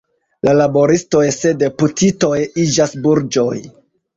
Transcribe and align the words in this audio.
La 0.47 0.53
laboristoj 0.59 1.21
se 1.35 1.51
deputitoj 1.65 2.33
iĝas 2.67 2.99
burĝoj. 3.05 3.55